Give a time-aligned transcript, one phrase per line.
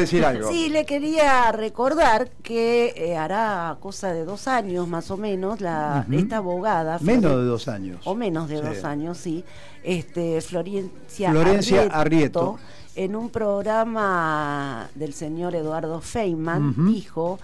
[0.00, 0.48] decir algo.
[0.50, 6.06] Sí, le quería recordar que eh, hará cosa de dos años más o menos la
[6.10, 8.00] esta abogada Menos de dos años.
[8.04, 8.62] o menos de Sí.
[8.66, 9.44] dos años, sí.
[9.82, 12.58] Este Florencia, Florencia Arrieto.
[12.96, 17.38] en un programa del señor Eduardo Feynman dijo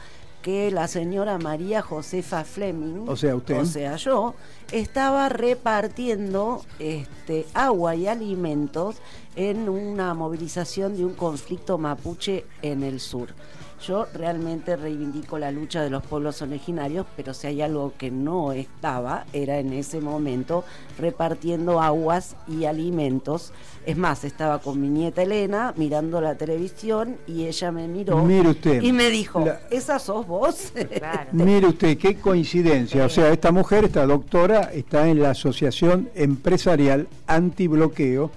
[0.46, 3.60] que la señora María Josefa Fleming, O sea, usted.
[3.60, 4.36] o sea yo,
[4.70, 8.94] estaba repartiendo este, agua y alimentos
[9.34, 13.30] en una movilización de un conflicto mapuche en el sur.
[13.84, 18.52] Yo realmente reivindico la lucha de los pueblos originarios, pero si hay algo que no
[18.52, 20.64] estaba, era en ese momento
[20.98, 23.52] repartiendo aguas y alimentos.
[23.84, 28.48] Es más, estaba con mi nieta Elena mirando la televisión y ella me miró Mire
[28.48, 28.82] usted.
[28.82, 30.72] y me dijo, La- ¿esa sos vos?
[30.96, 31.28] Claro.
[31.32, 33.04] Mire usted, qué coincidencia.
[33.04, 38.30] O sea, esta mujer, esta doctora, está en la Asociación Empresarial Antibloqueo,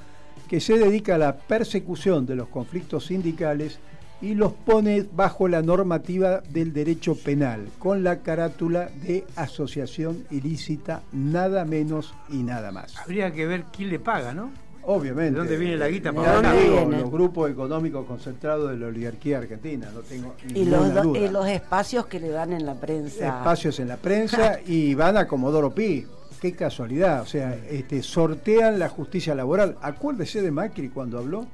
[0.49, 3.79] que se dedica a la persecución de los conflictos sindicales
[4.21, 11.01] y los pone bajo la normativa del derecho penal, con la carátula de asociación ilícita,
[11.11, 12.97] nada menos y nada más.
[12.97, 14.51] Habría que ver quién le paga, ¿no?
[14.83, 15.31] Obviamente.
[15.31, 16.99] ¿De dónde viene la guita para viene?
[16.99, 21.19] Los grupos económicos concentrados de la oligarquía argentina, no tengo y los, duda.
[21.19, 23.27] y los espacios que le dan en la prensa.
[23.27, 26.05] espacios en la prensa y van a Comodoro Pi.
[26.41, 29.75] Qué casualidad, o sea, este, sortean la justicia laboral.
[29.81, 31.45] Acuérdese de Macri cuando habló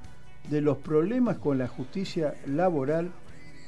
[0.49, 3.11] de los problemas con la justicia laboral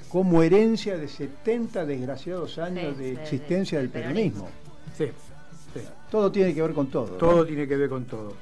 [0.09, 4.47] como herencia de 70 desgraciados años Sí, de de- existencia del del peronismo.
[4.98, 5.05] Sí.
[5.73, 5.81] sí.
[6.09, 7.08] Todo tiene que ver con todo.
[7.11, 7.17] ¿no?
[7.17, 8.33] Todo tiene que ver con todo.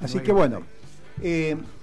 [0.00, 0.60] Así No que bueno,
[1.22, 1.56] eh,